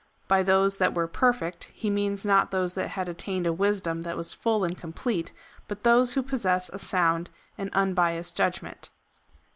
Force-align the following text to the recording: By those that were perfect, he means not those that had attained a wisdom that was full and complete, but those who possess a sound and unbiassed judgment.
By 0.27 0.41
those 0.41 0.77
that 0.77 0.95
were 0.95 1.07
perfect, 1.07 1.65
he 1.75 1.91
means 1.91 2.25
not 2.25 2.49
those 2.49 2.73
that 2.73 2.87
had 2.87 3.07
attained 3.07 3.45
a 3.45 3.53
wisdom 3.53 4.01
that 4.01 4.17
was 4.17 4.33
full 4.33 4.63
and 4.63 4.75
complete, 4.75 5.31
but 5.67 5.83
those 5.83 6.13
who 6.13 6.23
possess 6.23 6.69
a 6.69 6.79
sound 6.79 7.29
and 7.55 7.69
unbiassed 7.73 8.35
judgment. 8.35 8.89